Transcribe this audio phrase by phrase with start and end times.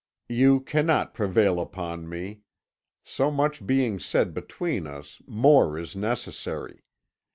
[0.29, 2.39] "You cannot prevail upon me.
[3.03, 6.81] So much being said between us, more is necessary.